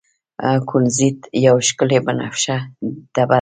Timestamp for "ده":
3.23-3.23